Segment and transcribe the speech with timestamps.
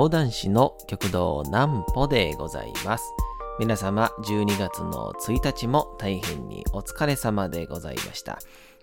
[0.00, 3.12] 講談師の極道南歩でございます。
[3.58, 8.38] 皆様、12月の1日も大変にお疲れ様でございました。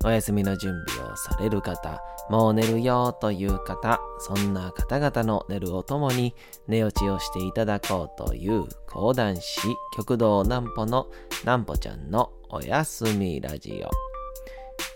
[0.05, 6.35] お休みの準備をされる方、もう寝るよという方、そんな方々の寝るをともに
[6.67, 9.59] 寝落ちをしていただこうという講談師
[9.95, 11.07] 極道南歩の
[11.41, 14.06] 南歩ちゃんのおやすみラジオ。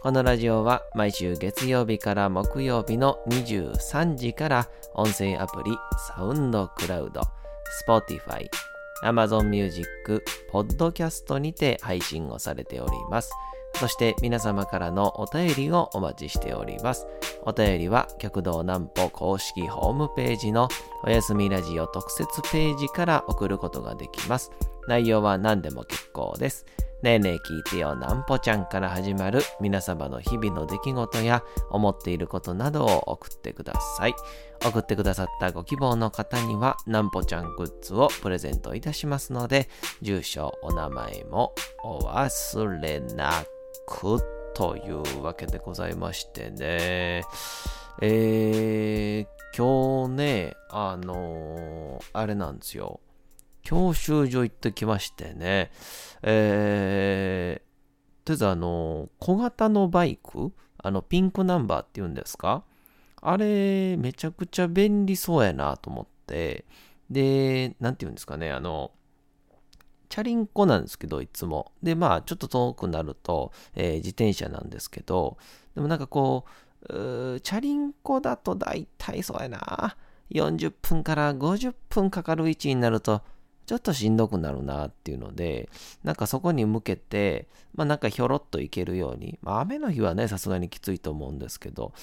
[0.02, 5.78] このラジオは毎週月曜日から木曜日の23時から音声アプリ
[6.16, 7.22] サウンドクラウド、
[7.88, 8.50] Spotify、
[9.04, 9.86] Amazon Music、
[10.52, 13.30] Podcast にて配信をされております。
[13.76, 17.06] そして皆様からのお便りをお待ちしております。
[17.44, 20.68] お便りは極道南歩公式ホームページの
[21.04, 24.52] おやすみラジオ特設ページから送ることができます。
[24.88, 26.66] 内容は何でも結構です。
[27.04, 34.14] ねえねえ聞いてよなんぽちゃんから始まる皆様の日々の出来事や思っていることなどを送ってください。
[34.64, 39.68] 送ってくださったご希望の方にはなんぽちゃんグッズをプレゼントいたしますので、
[40.04, 43.32] 住所、お名前もお忘れな
[43.88, 44.22] く
[44.54, 47.24] というわけでございましてね。
[48.00, 53.00] えー、今日ね、あのー、あれなんですよ。
[53.62, 55.72] 教習所行ってきましてね、
[56.24, 62.64] えー、とりあえずあの、小型のバイク、あの、ピンクナンバーっていうんですか？
[63.22, 66.66] あれ、めちゃくちゃ便利そうやなと思って、
[67.10, 68.92] で、なんていうんですかね、あの、
[70.10, 71.72] チャリンコなんですけど、いつも。
[71.84, 75.38] で、まあ、ちょっと遠くなると、えー、自転車なんですけど、
[75.76, 76.46] でもなんかこ
[76.90, 79.96] う、うチャリンコだと大体そうやな。
[80.32, 83.22] 40分から50分かかる位置になると、
[83.66, 85.70] ちょっとしんどくなるなっていうので、
[86.04, 91.94] なんかそこに向けて、まあなんかひょろっと行けるように、まあ雨の日はね、さすがにきついと思うんですけど、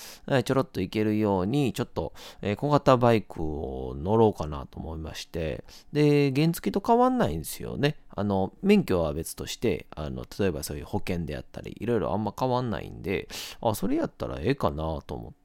[0.44, 7.96] ちょろっと行けるように、ちょっと、えー、小型バイクを乗ろうかなと思いまして、で、原付と変わんないんですよね。
[8.14, 13.28] あの、免許は別として、あの、例えばそういう保険であったり、いろいろあんま変わんないんで、
[13.60, 15.38] あ、それやったらええかなと思って、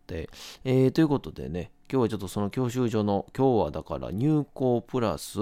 [0.63, 5.37] えー、ということでね、今日はちょっとその教習所の、今日はだから入校プラス、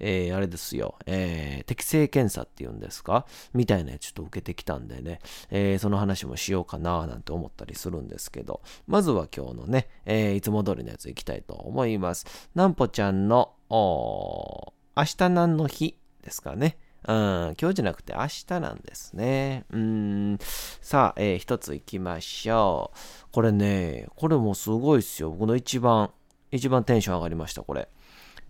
[0.00, 3.26] えー、あれですよ、えー、適正検査っていうんですか？
[3.52, 5.20] みたいなやつちょっと受けてきたんでね、
[5.50, 12.26] えー、その話もしようかななんて思ったりするんですけど、まずは今日のね、え、いつも通りのやついきたいと思います。
[12.54, 15.98] なんぽちゃんの、明日何の日？
[16.22, 16.78] ですかね。
[17.06, 19.64] うん、今日じゃなくて明日なんですね。
[19.70, 20.38] うん。
[20.80, 22.98] さあ、えー、一つ行きましょう。
[23.32, 25.30] これね、これもすごいっすよ。
[25.30, 26.10] 僕の一番、
[26.50, 27.88] 一番テンション上がりました、これ。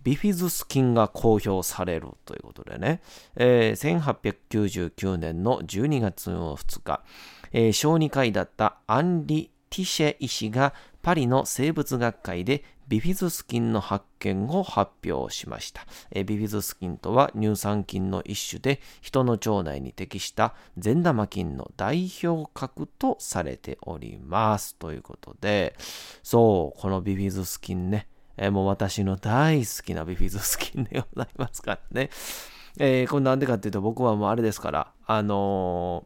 [0.03, 3.01] ビフィズス菌が公表されるということでね、
[3.35, 7.03] えー、1899年の12月の2日、
[7.51, 15.85] えー、小児科医だったアンリ・ティシェ医師がパリの生物学会でビフィズス菌の発見を発表しました。
[16.11, 24.75] えビフィズス菌とは乳酸菌の一種で人の腸内に適した善玉菌の代表格とされております。
[24.75, 25.75] ということで、
[26.23, 28.07] そう、このビフィズス菌ね、
[28.37, 32.09] えもう私の大好きなビフィズス菌でございますからね。
[32.77, 36.05] えー、これなんでかっていうと僕はもうあれですから、あの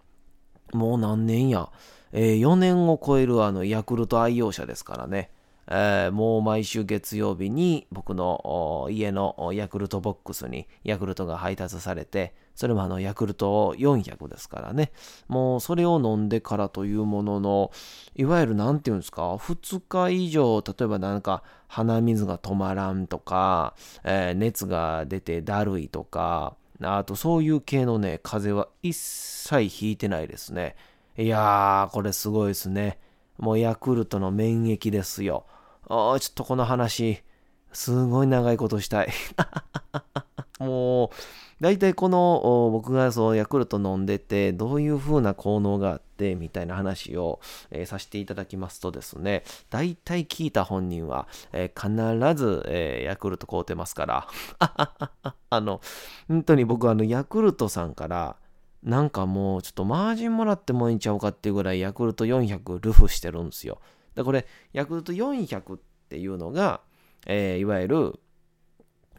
[0.72, 1.70] ー、もう何年や、
[2.12, 5.32] えー、4年を超えるあのヤクルト愛用者ですからね。
[5.72, 14.92] えー、もう毎週月曜日に僕の家のヤクルトボックスにヤクルトが配達されて、それもあのヤクルト400ですからね。
[15.28, 17.72] もうそれを飲んでからというものの、
[18.16, 30.76] いわゆる何て言うんですか、2日以上、例えばなんか鼻水が止まらんとか、えー、熱が出てだるいとか、あとそういう系のね、風邪は一切ひいてないですね。
[31.16, 32.98] いやー、これすごいですね。
[33.38, 35.46] もうヤクルトの免疫ですよ。
[35.90, 37.24] ああ、ちょっとこの話、
[37.74, 39.10] すごい長いことしたい。
[40.60, 41.10] もう、
[41.62, 47.40] 大体この僕がそうヤクルト飲んでて、どういう風な効能があって、みたいな話を、
[47.72, 54.28] えー、させていただきますとですね、大体聞いた本人は、えー、必ず、えー、ヤクルト買うてますから。
[55.50, 55.82] あの、
[56.28, 58.36] 本当に僕あのヤクルトさんから、
[58.84, 63.80] なんかもうちょっとマージンもらってもいいんちゃうかっていうぐらいヤクルト400ルフしてるんですよ。
[64.16, 65.80] で、これ、ヤクルト400っ
[66.10, 66.82] ていうのが、
[67.26, 68.20] えー、いわゆる、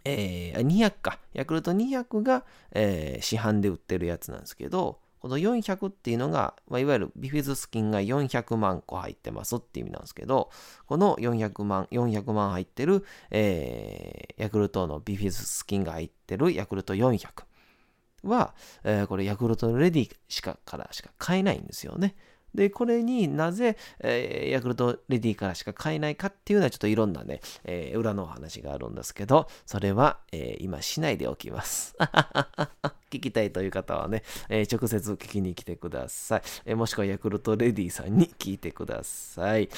[0.05, 1.19] えー、200か。
[1.33, 10.51] ヤクルト200が、えー、市販で売ってるやつなんですけど、この400っていうのが、まあ、いわゆるビフィズス菌が400万個入ってますって意味なんですけど、
[10.87, 17.45] この400万、400万入ってる、えー、ヤクルトのビフィズス菌が入ってるヤクルト400
[18.25, 22.17] は、えー、これヤクルトレディしかからしか買えないんですよね。
[22.55, 31.97] で、これになぜ、えー、ヤクルトレディからしか買えないかっていうのはちょっといろんなね、えー、裏のお話があるんですけど、それは、えー、今しないでおきます。
[33.11, 39.69] 聞きたいという方はね、え直接聞きに来てください、えもしくはヤクルトレディさんに聞いてください。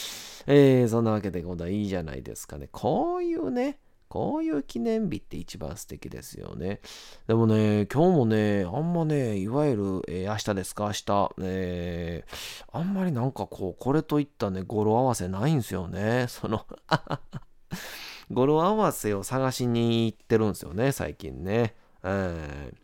[0.46, 2.69] えーそんなわけで今度はいいじゃないですかね。
[2.70, 3.78] こういうね、
[4.12, 6.82] こういう記念日って一番素敵ですよね。
[7.28, 16.26] でもね、今日もね、あんまね、いわゆる、えー、明日ですか、明日、えー、あんまりなんかこう、これといったね、語呂合わせないんですよね。
[16.28, 16.66] その
[18.30, 21.74] 語呂合わせを探しに行ってるんですよね、最近ね。
[22.02, 22.81] えー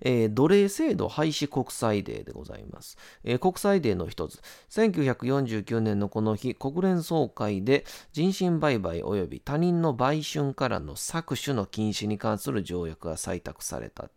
[0.00, 2.96] えー、奴隷制度廃止国際デーでございます。
[3.24, 14.10] えー、国際デーの一つ、1949年のこの日、国連総会で人身売買及び他人の売春からの搾取の禁止に関する条約が採択された。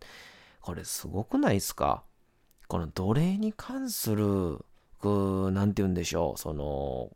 [0.61, 2.03] これすごくないですか？
[2.67, 4.59] この奴隷に関する、
[5.03, 7.11] なんて言うんでしょう、その、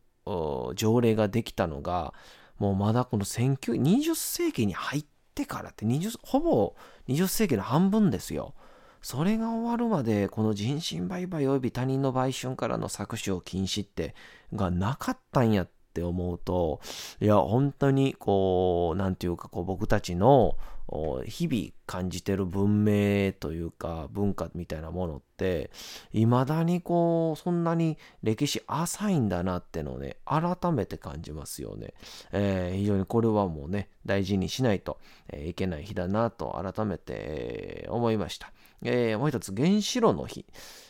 [0.74, 2.12] 条例ができたのが、
[2.58, 6.74] もうまだこの20世紀に入っててからって20、ほぼ
[7.08, 8.54] 20世紀の半分ですよ。
[9.00, 14.16] それが終わるまで、この人身売買及び他人の売春からの搾取を禁止って、
[14.52, 16.80] がなかったんやって思うと、
[17.20, 20.56] いや、本当にこう、何て言うか、こう僕たちの
[21.26, 25.70] 日々感じてる文明というか文化みたいなものって
[26.12, 31.92] 未だにこうそんなに歴史浅いんだなってのをね改めて感じますよね、
[32.32, 34.98] えー、非常にこれはもうね大事にしないと、
[35.36, 38.50] いけない日だなと改めて、思いました、
[38.82, 40.46] えもう一つ原子炉の日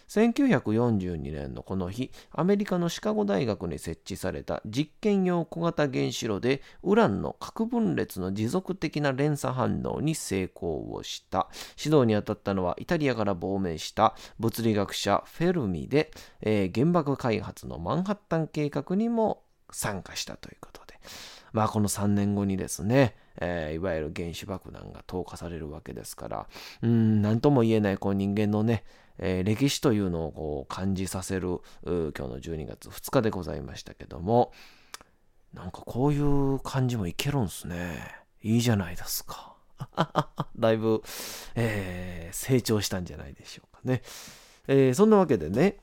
[0.09, 11.49] 1942年のこの日、アメリカのシカゴ大学に設置された実験用小型原子炉でウランの核分裂の持続的な連鎖反応に成功をした。
[11.83, 20.99] 指導に当たったのはイタリアから亡命した物理学者フェルミで、えー、原爆開発のマンハッタン計画にも参加したということで。
[21.53, 26.47] まあこの3年後にですね、えー、いわゆる原子爆弾が投下されるわけですから、
[26.83, 28.85] うん、なんとも言えないこう人間のね、
[29.19, 34.53] えー、歴史というのをこう感じさせる今日の12月2日でございましたけども、
[35.55, 37.99] なんかこういう感じもいけるんすね。
[38.43, 39.55] いいじゃないですか。
[40.57, 41.03] だいぶ、
[41.55, 44.03] えー、成長したんじゃないでしょうかね。
[44.67, 45.79] えー、そんなわけでね、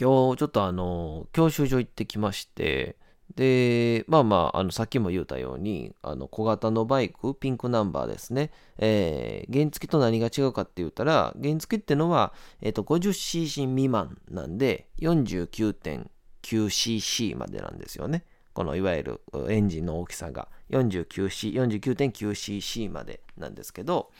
[0.00, 2.96] 今日ちょっとあの、教習所行ってきまして、
[3.34, 8.50] で、まあまあ、あのさっきも言ったように、あの小型のバイク、ピンクナンバーですね。
[8.78, 12.32] えー、原付と何が違うかって言ったら、原付ってのは、
[12.62, 18.24] えっ、ー、と、50cc 未満なんで、49.9cc までなんですよね。
[18.54, 19.20] このいわゆる
[19.50, 24.10] エンジンの大きさが 49C、49.9cc までなんですけど、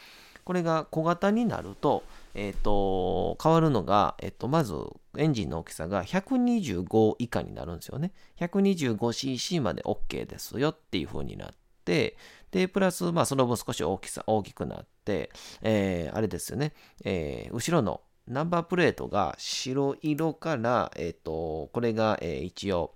[0.45, 2.03] これが小型になると、
[2.37, 4.75] えっ、ー、と、変わるのが、えっ、ー、と、まず、
[5.17, 8.13] エンジンの大きさが125以下になるんですよね。
[8.39, 11.49] 125cc まで OK ですよっていう風になっ
[11.87, 12.17] て、
[12.51, 15.31] で、プラス、まあ、その分少し大きさ、大きくなって、
[15.63, 16.75] えー、あれですよね、
[17.05, 22.93] えー、後ろのナンバープレートが白色から、えっ、ー、と、これが、えー、一応、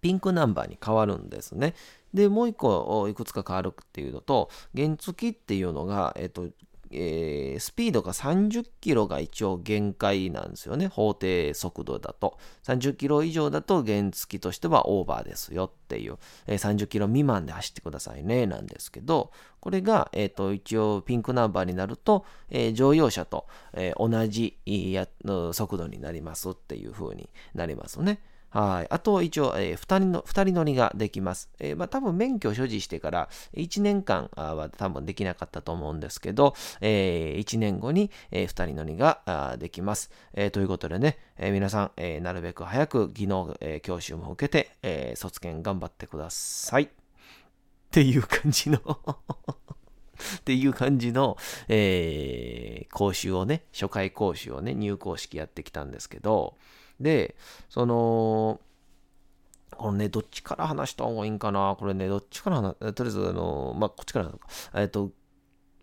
[0.00, 1.74] ピンクナンバーに変わるんですね。
[2.14, 6.48] で、もう一個いくつか変わるっていうのと、原付っていうのが、えっと、
[6.92, 10.88] えー、スピードが30キロが一応限界なんですよね。
[10.88, 12.38] 法定速度だと。
[12.64, 28.20] 30キロ以上だと原付としてはオーバーですよっていう、えー、30キロ未満で走ってくださいねなんですけど、これが、えーと、一応ピンクナンバーになると、えー、乗用車と、え同じやの速度になりますっていう風になりますね。
[28.52, 28.86] はい。
[28.90, 31.50] あと、一応、えー、2人の、二人乗りができます。
[31.58, 40.10] えー、まあ、多分免許を所持してから1年間は多分できなかったと思うんですけど、えー、1年後に、えー、2人乗りができます。
[40.34, 46.84] えー、ということでね、えー、皆さん、えー、なるべく早く技能、えー、教習も受けて、えー、卒検頑張ってください。
[46.84, 46.88] っ
[47.90, 48.78] ていう感じの
[50.38, 56.56] っていう感じの、えー、講習をね、初回講習をね、入講式やってきたんですけど、
[57.02, 57.36] で、
[57.68, 58.60] その、
[59.76, 61.76] このね、どっちから話した方がいいんかな？
[61.78, 64.30] これね、どっちから話、とりあえず、あの、まあ、こっちから。
[64.74, 65.10] えっと、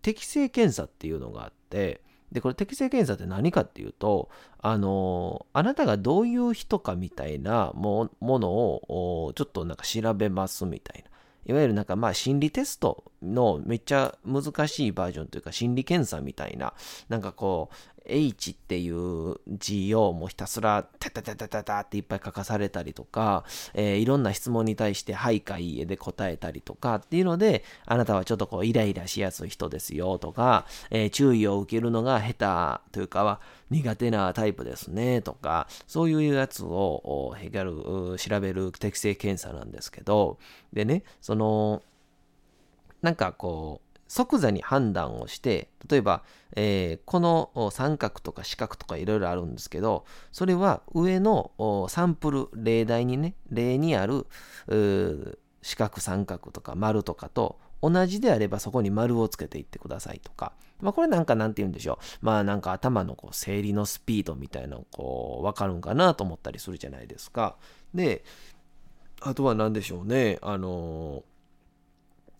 [0.02, 2.00] 適性検査っていうのがあって、
[2.32, 11.10] で、これ適性検査って何かっていうと、あの、あなたがどういう人かみたいなものを、ちょっとなんか調べますみたいな。
[11.46, 16.74] いわゆるなんかまあ心理テストのめっちゃ難しいバージョンというか心理検査みたいな、
[17.08, 33.40] なんかこう、H っていう字をもうひたすらタタタタタタっていっぱい書かされたりとか、えー、いろんな質問に対してはいかいいえで答えたりとかっていうので、あなたはちょっとこうイライラしやすい人ですよとか、えー、注意を受けるのが下手というかは
[33.70, 40.38] 苦手なタイプですねとか、そういうやつをへがる、調べる適性検査なんですけど、
[40.72, 41.82] でね、その、
[43.02, 46.24] なんかこう、即座に判断をして、例えば、
[46.56, 54.26] えー、この三角とか四角とかいろいろあるんですけど、それは上のサンプル、例題にね、例にある
[55.62, 60.54] 四角三角とか丸とかと同じであればそこに丸をつけていってくださいとか。
[60.80, 62.26] まあこれなんかなんて言うんでしょう。
[62.26, 67.54] まあなんか頭のこう整理のスピードみたいなのこうわかるんかなと思ったりするじゃないですか。
[67.94, 68.24] で、
[69.20, 70.38] あとは何でしょうね。
[70.42, 71.22] あの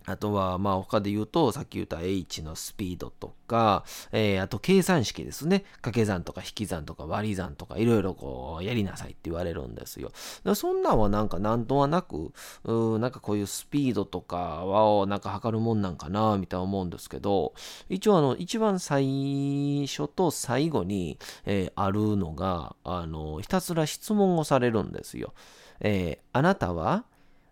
[0.07, 5.61] あとは、まあ他で言うと、さっき言った H のスピードとか、えー、あと計算式ですね。
[5.83, 10.13] 掛け算とか引き算とか割り算とかいろいろこうやりなさいって言われるんですよ。
[10.55, 12.33] そんなんはなんかなんとはなく、
[12.65, 17.55] うなんかこういうスピードとかをなんか測るもんなんかな、みたいな思うんですけど、
[17.89, 25.35] 一応あの、一番最初と最後に、えー、あるのが、あの、ひたすら質問をされるんですよ。
[25.81, 27.05] えー、あなたは、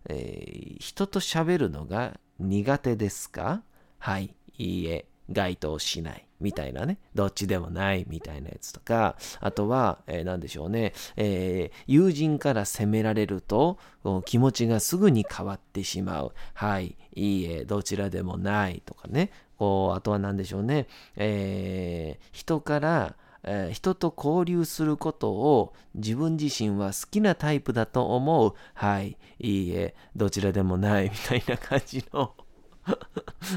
[0.07, 3.61] えー、人と喋るのが苦手ですか？
[3.97, 6.25] はい、いいえ、該当しない。
[6.39, 13.77] みたいなね、どっちでもないみたいなやつとか、あとは、えー、何でしょうね、えー、友人から責められると
[14.23, 16.31] 気持ちがすぐに変わってしまう。
[16.53, 28.53] はい、いいえ、どちらでもないとかね、こうあとは何でしょうね、えー、人からえー、人と交流することを自分自身は好きなタイプだと思う。
[28.73, 31.05] はい、いいえ、どちらでもない。
[31.09, 32.33] みたいな感じの。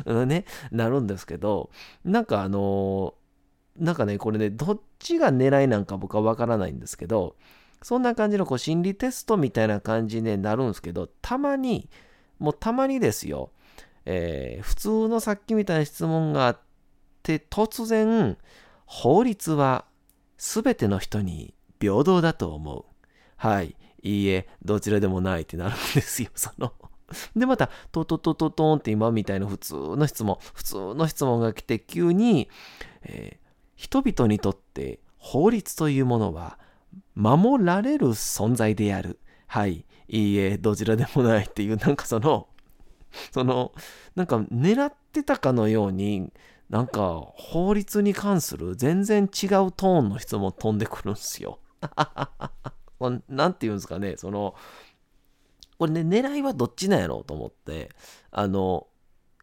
[0.27, 1.71] ね、なるんですけど、
[2.05, 7.37] なんかあのー、なんかね、これね、どっちが狙いなんか僕はわからないんですけど、
[7.83, 11.89] そんな感じのこう心理テストみたいな感じになるんですけど、たまに、
[12.39, 13.51] もうたまにですよ、
[14.05, 16.59] えー、普通のさっきみたいな質問があっ
[17.23, 18.37] て、突然、
[18.95, 19.87] 法律は
[20.37, 22.85] 全ての人に平等だと思う。
[23.37, 23.75] はい。
[24.03, 26.75] いいえ、どちらでもないってなるんですよ、 その。
[27.35, 32.51] で、また、トトトトトンって今みたいな普通の質問、普通の質問が来て、急に、
[33.05, 36.59] えー、人々にとって法律というものは
[37.15, 39.19] 守られる存在である。
[39.47, 39.87] はい。
[40.09, 42.47] いいえ、どちらでもないっていう、なんかその、
[43.33, 43.73] その、
[44.17, 46.31] なんか狙ってたかのように、
[46.73, 51.59] なんか法律に関する全然違うトーンの質問飛んでくるんですよ。
[53.29, 54.55] なんて言うんですかね、その、
[55.79, 57.91] これね、狙いはどっちなんやろうと思って、
[58.31, 58.87] あの、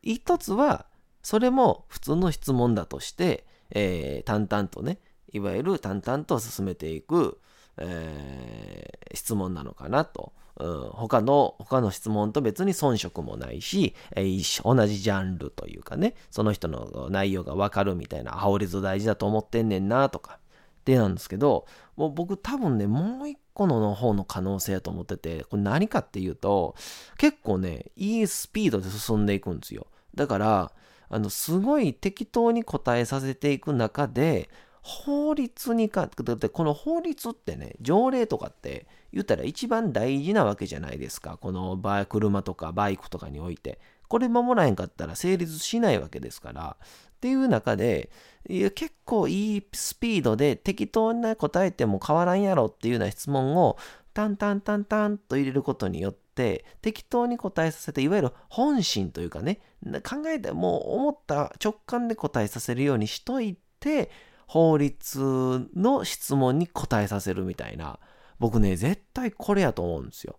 [0.02, 0.88] 一つは、
[1.22, 5.00] それも普通の質問だとして、えー、淡々とね、
[5.32, 7.40] いわゆる淡々と進めていく、
[7.78, 10.34] えー、質問なのかなと。
[10.60, 20.40] うん、他の、他の質問と別に遜色もないし、えー、同じジャンルというかね、その人の内容がわかるみたいな、法律大事だと思ってんねんなとか、
[20.80, 26.76] ってなんですけど、もう僕多分ね、もう一個の方の可能性だと思ってて、これ何かっていうと、
[27.18, 29.88] 結構ね、いいスピードで進んでいくんですよ。
[30.16, 30.72] だから、
[31.10, 34.50] あの、すごい適当に答えさせていく中で、
[34.90, 41.38] 法律にか、だってこの法律ってね、条例とかって言ったら一番大事なわけじゃないですか。
[41.38, 43.80] このバ車とかバイクとかにおいて。
[44.08, 46.78] これ守らへんかったら成立しないわけですから。
[46.82, 48.10] っていう中で、
[48.50, 53.78] いや結構いいスピードで適当な答えても変わらんやろっていうような質問を
[54.14, 59.60] タンタンタンタンと入れることによって適当に答えさせていわゆる本心というかね
[60.04, 64.10] 考えてもう思った直感で答えさせるようにしといて
[64.50, 68.00] 法律の質問に答えさせるみたいな。
[68.40, 70.38] 僕ね絶対これやと思うんですよ。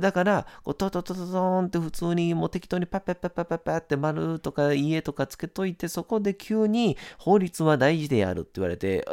[0.00, 9.06] だから、こうトトトトトンって普通にもう適当にパッパッパッパッパッパッって丸とか家とかつけといて、そこで急に法律は大事であるって言われて、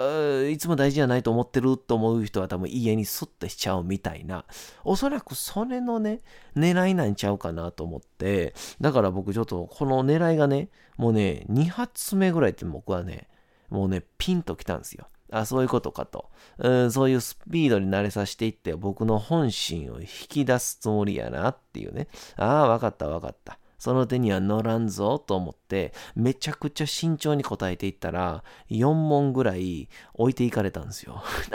[0.52, 4.46] いつも大事じゃないと思ってると思う人は多分家にスッとしちゃうみたいな、
[4.84, 6.22] おそらくそれのね、
[6.56, 13.28] 狙いなんちゃうかなと思って、だから僕ちょっとこの狙いがね、もうね、2発目ぐらいって僕はね、
[13.74, 15.08] もうね、ピンときたんですよ。
[15.32, 16.30] あ、そういうことかと。
[16.60, 22.08] うん、そういうスピードに慣れさせていって僕の本心を引き出すつもりやなっていうね。
[22.38, 23.58] ああ、わかったわかった。
[23.80, 31.24] その手には乗らんぞと思って、めちゃくちゃ慎重に答えていったら、4問ぐらい置いていかれたんですよ。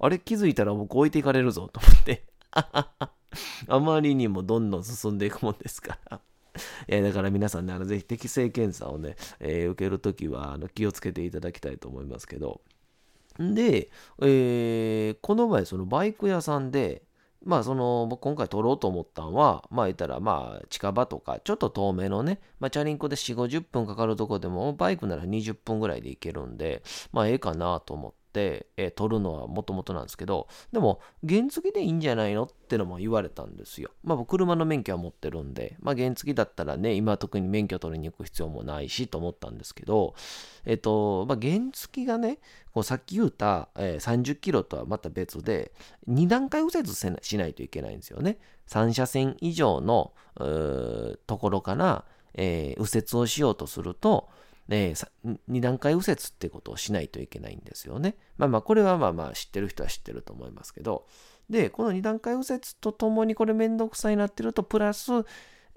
[0.00, 2.24] あれ気づいたら僕置いていかれるぞと思って。
[3.68, 6.20] あまりにもどんどん進んでいくもんですから。
[6.88, 12.60] えだから皆さんね、あのぜひ適正検査をね、えー、受けるときはあの気をつけていただきたいと思いますけど。
[13.38, 13.90] で、
[14.20, 17.02] えー、この前そのバイク屋さんで、
[17.44, 33.90] まあその今回撮ろうと思ったんは、まあ言ったらまあ近場とかちょっと遠めのね、まあチャリンコで4、50分かかるとこでもバイクなら20分ぐらいで行けるんで、まあええかなと思って、えー、取るのはもともとなんですけど、でも原付でいいんじゃないのってのも言われたんですよ。
[34.02, 40.14] まあ僕車の免許は持ってるんで、まあ原付だったらね、今特に免許取りに行く必要もないしと思ったんですけど、
[40.64, 42.38] えっ、ー、と、まあ原付がね、
[42.72, 45.72] こうさっき言った、えー、30キロとはまた別で、
[46.08, 48.38] 2段階右折しないといけないんですよね。
[48.68, 50.12] 3車線以上の
[51.26, 54.28] ところから、えー、右折をしようとすると、
[54.70, 58.16] えー、2段階右折ってことをしないといけないんですよね。
[58.38, 61.06] まあまあ、これはまあまあ知ってる人は知ってると思いますけど、
[61.50, 65.10] で、この2段階右折とともにこれめんどくさいなってると、プラス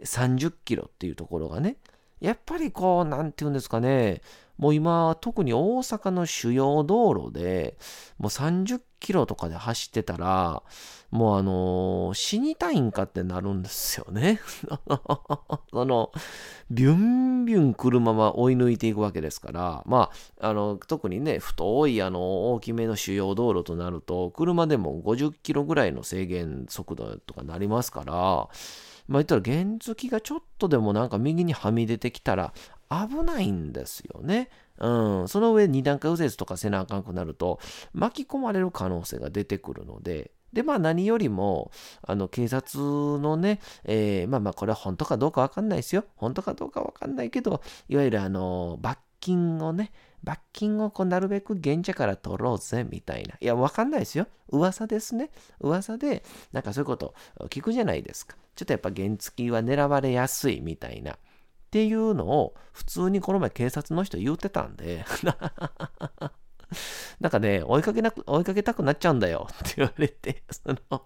[0.04, 1.78] 30キロっていうところがね、
[2.20, 4.22] やっぱりこう、なんていうんですかね、
[4.58, 7.78] もう今、特に大阪の主要道路で、
[8.18, 10.64] もう30キロとかで走ってたら、
[11.12, 14.40] もうあのー、死にたいんかってなるんですよね。
[15.72, 16.12] その、
[16.70, 28.14] ビュンビュン車は追い抜いていくわけですから、まあ、あの、特にね、太いあの、大きめの主要道路となると、車でも50キロぐらいの制限速度とかなりますから、
[29.08, 32.54] まあ言ったら原付がちょっとでもなんか右にはみ出てきたら
[32.90, 34.50] 危ないんですよね。
[34.80, 37.60] うん、その上2段階右折とかせなあかんくなると
[37.94, 41.72] 巻き込まれる可能性が出てくるので、で、まあ何よりも、
[42.04, 42.80] あの、警察
[43.20, 46.06] のね、えー、まあまあこれは本当かどうかわかんないですよ。
[46.16, 49.92] 本当かどうかわかんないけど、いわゆるあの、罰金をね、
[50.24, 53.36] 罰金をこうなるべく現地から取ろうぜ、みたいな。
[53.40, 54.28] いや、わかんないですよ。
[54.50, 55.32] 噂ですね。
[55.60, 57.14] 噂で、なんかそういうこと
[57.50, 58.38] 聞くじゃないですか。
[58.56, 61.14] ちょっとやっぱ原付は狙われやすいみたいな。
[61.14, 61.16] っ
[61.74, 65.04] ていうのを普通にこの前警察の人言うてたんで
[67.24, 71.04] なんかね、追いかけなく、追いかけたくなっちゃうんだよ って言われて、その、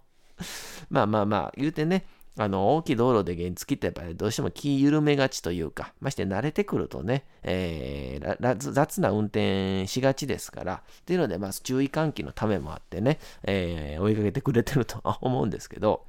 [0.89, 2.07] まあまあまあ、言うてね、
[2.39, 16.06] あの、大きい道路で原付ってやっぱりどうしても気緩めがちというか、まして慣れてくるとね、えー、雑な運転しがちですから、っていうので、まあ注意喚起のためもあってね、えー、追いかけてくれてるとは思うんですけど、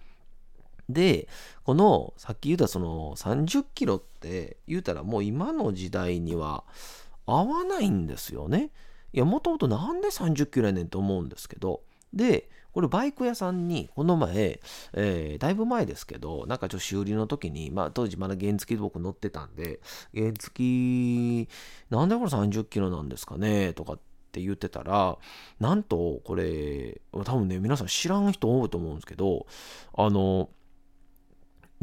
[0.88, 1.28] で、
[1.64, 6.64] この、さっき言ったその30キロって言うたらもう今の時代には
[7.26, 8.70] 合わないんですよね。
[9.12, 14.60] いや、もともとなんで30キロやねんと思うんですけど、で、これバイク屋さんにこの前、
[14.92, 19.80] えー、だいぶ前ですけど、なんかちょっと修理の時に、まあ当時まだ原付で僕乗ってたんで、
[20.14, 21.48] 原付、
[21.90, 23.98] なんでこれ30キロなんですかねとかっ
[24.32, 25.18] て言ってたら、
[25.58, 29.46] なんとこれ、多分ね、皆さん知らん人多いと思うんですけど、
[29.94, 30.50] あの、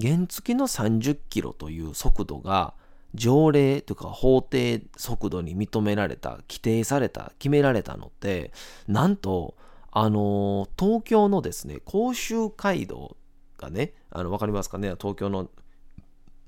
[0.01, 2.73] 原付の30キロという速度が
[3.15, 8.51] 条例というか法定速度に認められた、規定された、決められたのって、
[8.87, 9.55] なんと、
[9.91, 13.15] あの東京のですね、甲州街道
[13.57, 15.49] がね、あの、わかりますかね、東京の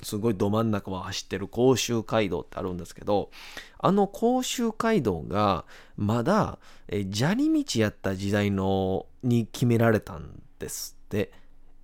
[0.03, 3.31] すごいど真ん中を走ってる甲州街道ってあるんですけど、
[3.79, 11.31] あの甲州街道がまだえ砂利道やった時代のに決められたんですって。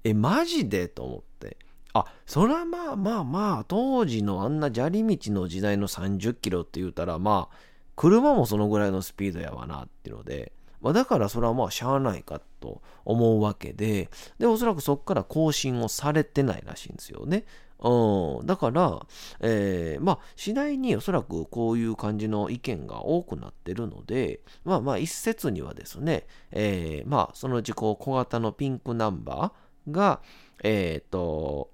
[0.04, 0.90] え、マジで？
[0.90, 1.58] と思って。
[1.94, 7.56] あ、それはまあまあまあ、当時のあんな砂利道の時代の30キロって言うたら、まあ、
[7.96, 10.52] 車もそのぐらいのスピードやわなっていうので、
[10.82, 17.46] まあ、だからそれはまあしゃあないかと思うわけで、で、おそらくそこから更新をされてないらしいんですよね。
[17.80, 19.06] うん、だから、
[19.42, 30.22] えー、まあ、次第におそらくこういう感じの意見が多くなってるので、まあまあ、一説にはですね、えー、まあ、そのうちこう小型のピンクナンバー、が、
[30.64, 31.72] えっ、ー、と、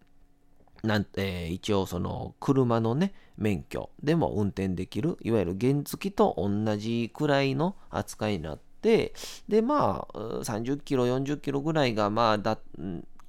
[0.84, 9.14] なんえー、一応その車のね、免許でも運転できる、いわゆる原付と同じくらいの扱いになって、
[9.48, 12.60] で、まあ、30キロ、40キロぐらいが、まあ、だ、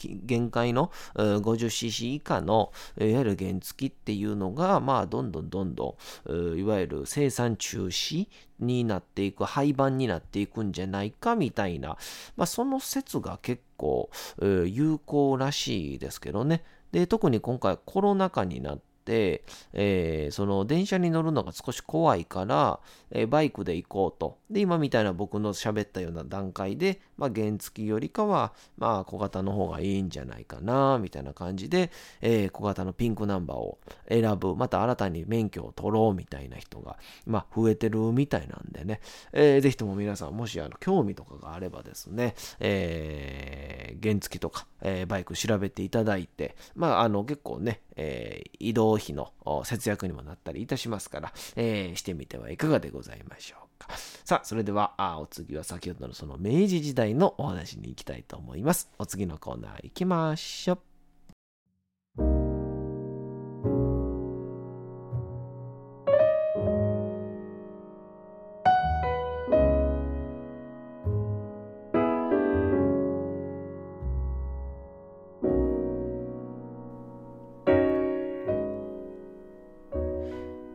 [0.06, 5.96] 限界の 50cc 以下のいわゆる原付っていうのが、まあ、どんどんどんど
[6.28, 11.98] んいわゆる生産中止になっていく廃盤になっていくんじゃないかみたいな、
[12.36, 14.10] まあ、その説が結構
[14.40, 16.64] 有効らしいですけどね。
[16.92, 24.38] で特に今回コロナ禍になって、えー、その電車に乗るのが少し怖いから、えー、バイクで行こうと。
[24.50, 39.00] で、今みたいな僕の喋ったような段階で、まあ、原付よりかは、まあ、小型の方がいいんじゃないかな、みたいな感じで、えー、小型のピンクナンバーを選ぶ、また新たに免許を取ろうみたいな人が、まあ、増えてるみたいなんでね、
[39.32, 49.32] えー、ぜひとも皆さん、もしあの興味とかがあればですね、えー、原付とか、えー、バイク調べていただいて、まあ、あの、結構ね、えー、移動費の
[49.64, 53.88] 節約にもなったりいたしますから、えー、してみてはいかがでございましょうか。
[54.24, 58.90] さあ、それでは、あお次は先ほどのその明治時代のお話に行きたいと思います。
[58.98, 60.89] お次のコーナー行きましょう。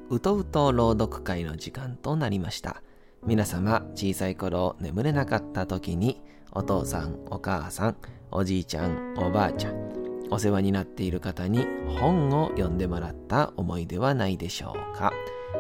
[0.10, 2.84] うとうと朗読会の時間となりました。
[3.26, 7.98] 皆様、小さい頃眠れなかった時に、お父さん、お母さん、
[8.32, 11.66] おじいちゃん、おばあちゃん、お世話になっている方に
[12.00, 15.12] 本を読んでもらった思いではないでしょうか。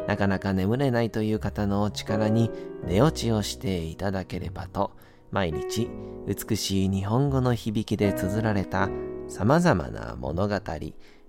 [0.07, 2.51] なかなか眠れないという方のお力に
[2.85, 4.91] 寝落ちをしていただければと、
[5.31, 5.89] 毎日
[6.27, 8.89] 美しい日本語の響きで綴られた
[9.27, 10.55] 様々な物語、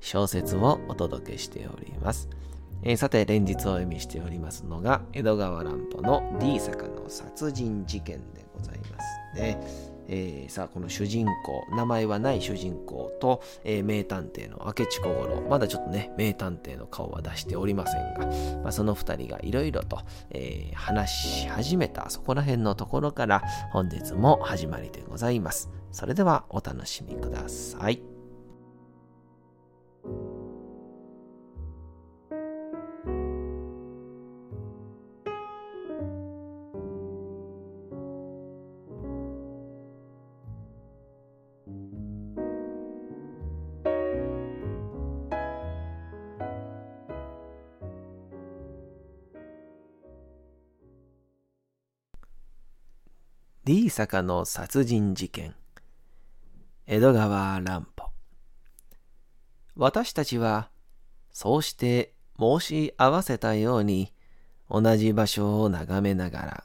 [0.01, 2.29] 小説をお届けしております。
[2.83, 8.85] えー、さて、連日お読みしておりますのが、江戸川乱歩の D 坂の殺人事件でございま
[9.35, 9.97] すね。
[10.09, 18.27] えー、さあ、この主人公、名前はない主人公と、えー、名探偵の明智小五郎、まだちょっとね、名探偵の顔は出しておりませんが、
[18.63, 19.99] まあ、その二人がいろいろと、
[20.31, 25.71] え、話し始めたそこら辺のところから本日も始まりでございます。
[25.93, 28.16] それではお楽しみください。
[53.97, 55.55] D 坂の殺人事件
[56.87, 58.11] 江戸川乱歩
[59.75, 60.69] 私たちは
[61.33, 64.13] そうして申し合わせたように
[64.69, 66.65] 同じ場所を眺めながら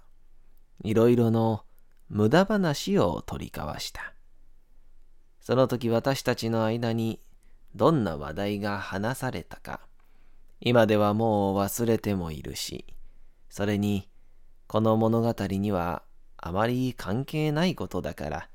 [0.83, 1.63] いろいろの
[2.09, 4.13] 無駄話を取り交わした。
[5.39, 7.21] その時私たちの間に
[7.75, 9.79] どんな話題が話されたか
[10.59, 12.83] 今ではもう忘れてもいるし
[13.49, 14.09] それに
[14.67, 16.03] この物語には
[16.41, 18.49] あまり関係ないことだから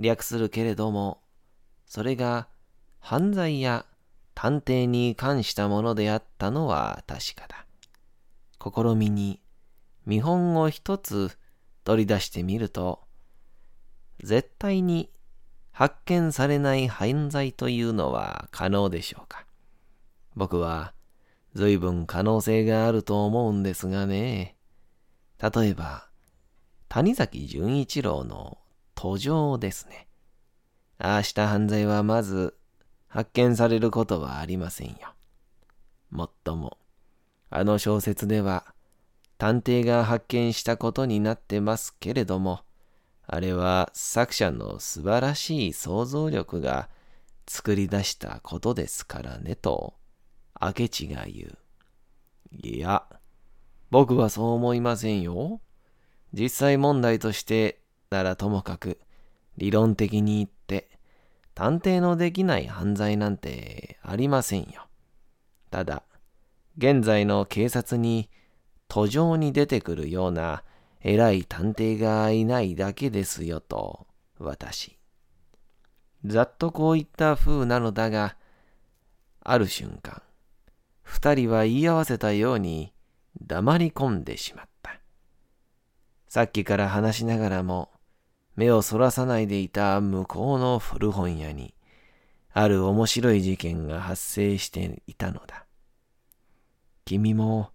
[0.00, 1.22] 略するけれども、
[1.86, 2.48] それが
[3.00, 3.86] 犯罪や
[4.34, 7.64] 探偵に関したものであったのは確かだ。
[8.60, 9.40] 試みに
[10.04, 11.38] 見本を一つ
[11.84, 13.00] 取り出してみると、
[14.22, 15.10] 絶対に
[15.70, 19.46] 発見されない犯罪というのは可能でしょうか。
[20.34, 20.92] 僕は
[21.54, 24.56] 随分可能性があると思うんですがね。
[25.40, 26.07] 例えば、
[26.88, 28.58] 谷崎潤一郎の
[28.94, 30.08] 途上ですね。
[30.98, 32.56] ああした犯罪はまず
[33.08, 35.14] 発見されることはありませんよ。
[36.10, 36.78] もっとも、
[37.50, 38.74] あの小説では
[39.36, 42.60] 探偵が発見したことになってますけれども、
[43.26, 46.88] あれは作者の素晴らしい想像力が
[47.46, 49.94] 作り出したことですからねと、
[50.60, 51.58] 明智が言う。
[52.50, 53.04] いや、
[53.90, 55.60] 僕はそう思いませんよ。
[56.32, 59.00] 実際問題としてならともかく
[59.56, 60.88] 理論的に言って
[61.54, 64.86] 探偵のできない犯罪なんてありませんよ。
[65.70, 66.04] ただ、
[66.76, 68.30] 現在の警察に
[68.86, 70.62] 途上に出てくるような
[71.00, 74.06] 偉い探偵がいないだけですよと、
[74.38, 74.98] 私。
[76.24, 78.36] ざっとこういった風なのだが、
[79.40, 80.22] ある瞬間、
[81.02, 82.92] 二人は言い合わせたように
[83.42, 84.67] 黙り込んでしまった。
[86.28, 87.90] さっきから話しながらも、
[88.54, 91.74] 目をそらさないでいた向こうの古本屋に、
[92.52, 95.64] ある面白い事件が発生していたのだ。
[97.06, 97.70] 君も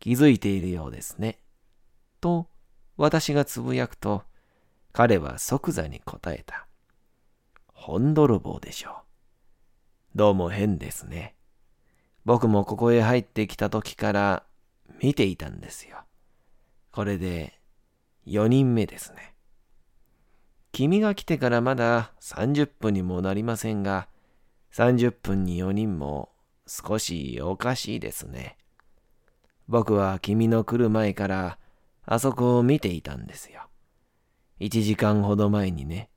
[0.00, 1.38] 気づいているようですね。
[2.20, 2.48] と
[2.98, 4.24] 私がつぶやくと、
[4.92, 6.66] 彼は即座に答えた。
[7.72, 8.94] 本泥棒でしょう。
[10.14, 11.36] どうも変ですね。
[12.26, 14.42] 僕もここへ入ってきた時から
[15.00, 16.04] 見ていたんですよ。
[16.90, 17.61] これで
[18.26, 19.34] 4人目ですね。
[20.72, 24.08] 君が来てからまだ30分にもなりませんが、
[24.72, 26.30] 30分に4人も
[26.66, 28.56] 少しおかしいですね。
[29.68, 31.58] 僕は君の来る前から
[32.04, 33.68] あそこを見ていたんですよ。
[34.58, 36.08] 一時間ほど前にね、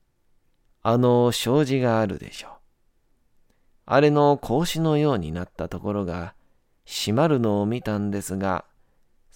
[0.82, 2.52] あの障子があるでしょう。
[3.88, 6.34] あれの格子のようになったところが
[6.86, 8.65] 閉まるのを見たんですが、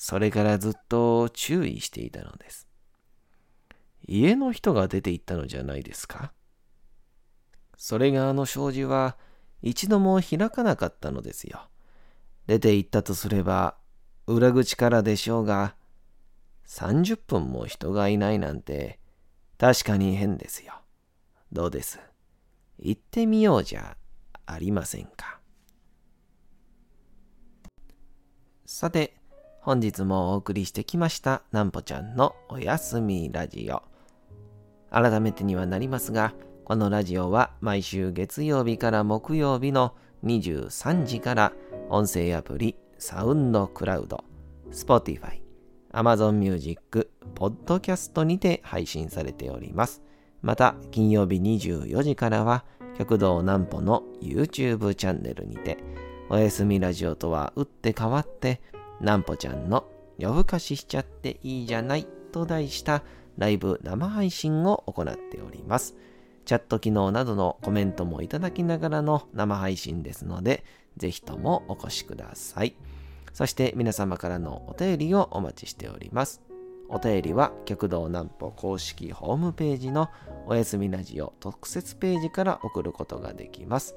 [0.02, 2.70] それからずっと注意していたのです。
[4.08, 6.32] 家の人が出て行ったのじゃないですか？
[7.76, 9.18] それがあの障子は
[9.62, 11.68] 一度も開かなかったのですよ。
[12.48, 13.76] 出て行ったとすれば
[14.26, 15.76] 裏口からでしょうが、
[16.66, 19.00] 30分も人がいないなんて
[19.58, 20.76] 確かに変ですよ。
[21.52, 22.00] どうです？
[22.80, 23.98] 行ってみようじゃ
[24.46, 25.42] ありませんか。
[28.66, 29.19] さて、
[29.62, 33.84] 本日もお送りしてきましたなんぽちゃんのおやすみラジオ。
[34.90, 41.52] 改めてにはなりますが、このラジオは毎週月曜日から木曜日の23時から
[41.90, 44.24] 音声アプリサウンドクラウド、
[44.72, 45.42] Spotify、
[45.92, 50.02] Amazon Music、Podcast にて配信されております。
[50.42, 52.64] また、金曜日24時からは、
[52.98, 55.78] 極道南歩の YouTube チャンネルにて、
[56.30, 58.62] おやすみラジオとは打って変わって、
[59.00, 59.86] 南歩ちゃんの
[60.18, 63.04] 夜更かししちゃっていいじゃないと題した
[63.38, 65.96] ライブ生配信を行っております。
[66.46, 70.64] チャット機能などのコメントもいただきながらの生配信ですので、
[70.98, 72.76] ぜひともお越しください。
[73.34, 76.42] そして皆様からのお便りをお待ちしております。
[76.90, 80.10] お便りは極道南歩公式ホームページの
[80.48, 83.96] おやすみラジオ特設ページから送ることができます。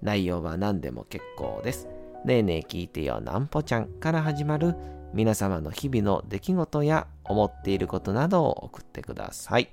[0.00, 1.86] 内容は何でも結構です。
[2.24, 4.74] ねえねえ聞いてよなんぽちゃんから始まる
[5.14, 9.72] 皆様の日々の出来事や思っていることなどを送ってください。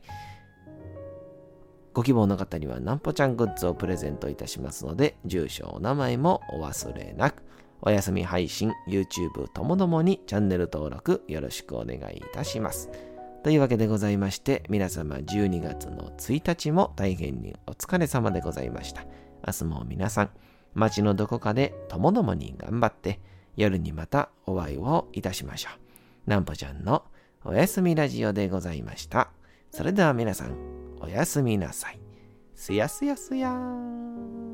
[1.93, 7.43] ご希望の方にはなんぽちゃんグッズをプレゼントいたしますので、住所、お名前もお忘れなく。
[7.81, 12.89] お休み配信、YouTube ともどもにチャンネル登録よろしくお願いいたします。
[13.43, 19.03] というわけでございまして、皆様12月の1日も大変にお疲れ様でございました。
[19.47, 20.29] 明日も皆さん、
[20.77, 23.19] 街のどこかでともどもに頑張って、
[23.55, 25.69] 夜にまたお会いをいたしましょ
[26.25, 26.29] う。
[26.29, 27.03] なんぽちゃんの
[27.43, 29.31] おやすみラジオでございました。
[29.71, 30.55] それでは皆さん、
[31.01, 31.99] おやすみなさい。
[32.53, 34.46] すやすやすやーん。